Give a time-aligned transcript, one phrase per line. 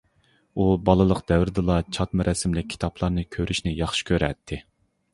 [0.55, 4.65] ئۇ بالىلىق دەۋرىدىلا چاتما رەسىملىك كىتابلارنى كۆرۈشنى ياخشى كۆرەتتى.